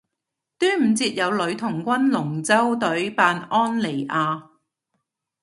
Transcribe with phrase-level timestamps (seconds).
[0.57, 4.49] 端午節有女童軍龍舟隊扮安妮亞